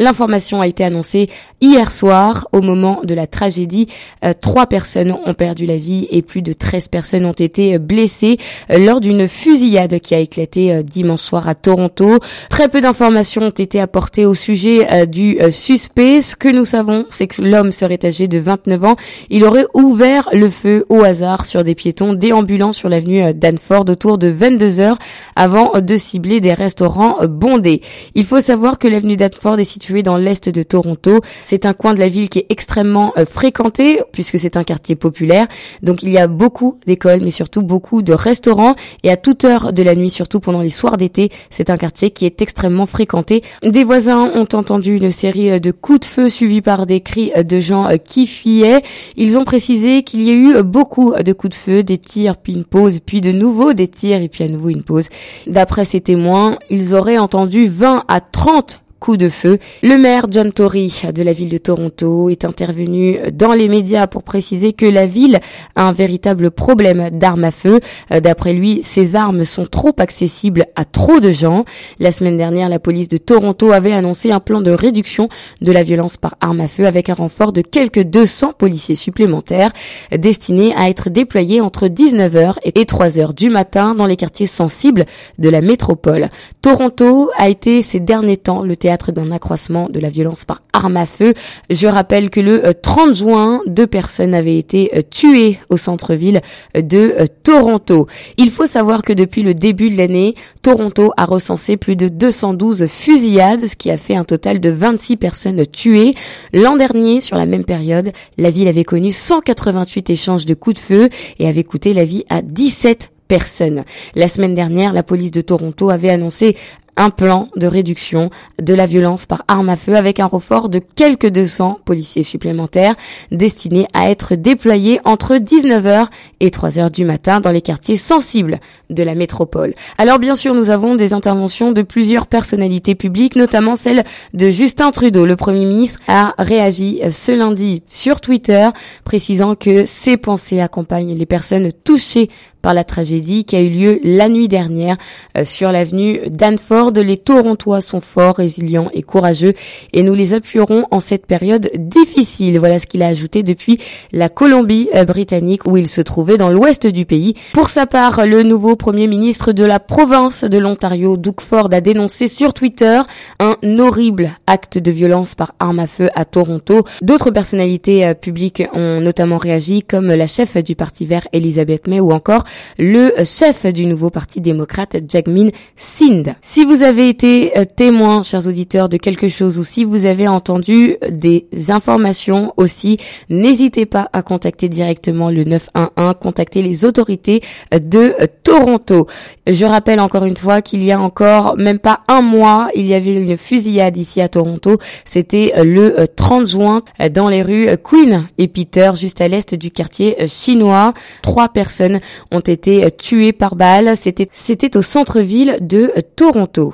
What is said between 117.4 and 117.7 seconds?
de